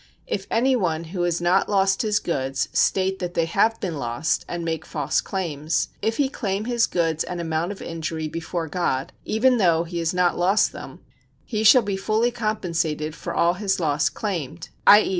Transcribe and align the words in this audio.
If 0.25 0.47
any 0.49 0.75
one 0.75 1.03
who 1.03 1.21
has 1.21 1.39
not 1.39 1.69
lost 1.69 2.01
his 2.01 2.17
goods, 2.17 2.69
state 2.73 3.19
that 3.19 3.35
they 3.35 3.45
have 3.45 3.79
been 3.79 3.99
lost, 3.99 4.43
and 4.47 4.65
make 4.65 4.83
false 4.83 5.21
claims: 5.21 5.89
if 6.01 6.17
he 6.17 6.27
claim 6.27 6.65
his 6.65 6.87
goods 6.87 7.23
and 7.23 7.39
amount 7.39 7.71
of 7.71 7.83
injury 7.83 8.27
before 8.27 8.67
God, 8.67 9.13
even 9.25 9.57
though 9.59 9.83
he 9.83 9.99
has 9.99 10.11
not 10.11 10.35
lost 10.39 10.71
them, 10.71 11.01
he 11.45 11.63
shall 11.63 11.83
be 11.83 11.97
fully 11.97 12.31
compensated 12.31 13.13
for 13.13 13.35
all 13.35 13.53
his 13.53 13.79
loss 13.79 14.09
claimed 14.09 14.69
[_i.e. 14.87 15.09